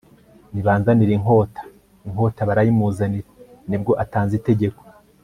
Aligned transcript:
nibanzanire 0.53 1.11
inkota. 1.15 1.61
inkota 2.07 2.47
barayimuzanira. 2.49 3.29
ni 3.69 3.77
bwo 3.81 3.91
atanze 4.03 4.33
itegeko 4.39 4.81